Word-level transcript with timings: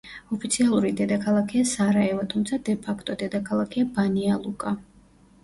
ოფიციალური 0.35 0.91
დედაქალაქია 1.01 1.65
სარაევო, 1.73 2.23
თუმცა 2.33 2.59
დე 2.71 2.75
ფაქტო 2.87 3.17
დედაქალაქია 3.25 3.93
ბანია-ლუკა. 4.01 4.75